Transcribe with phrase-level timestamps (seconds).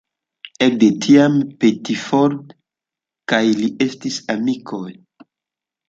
[0.67, 2.57] Ekde tiam Pettiford
[3.35, 4.87] kaj li estis amikoj.